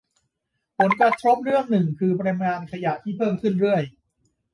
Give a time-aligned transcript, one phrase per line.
[0.77, 3.83] ผลกระทบเรื่องหนึ่งคือปริมาณขยะที่เพิ่มขึ้นเรื่อย